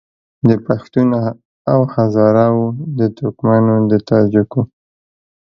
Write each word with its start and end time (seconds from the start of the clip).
د 0.47 0.49
پښتون 0.67 1.09
او 1.71 1.79
هزاره 1.93 2.47
وو 2.55 2.65
د 2.99 3.01
ترکمنو 3.17 3.75
د 3.91 3.93
تاجکو 4.09 4.61